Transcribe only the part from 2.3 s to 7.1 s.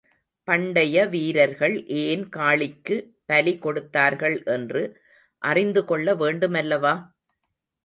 காளிக்கு பலி கொடுத்தார்கள் என்று அறிந்துகொள்ள வேண்டுமல்லவா?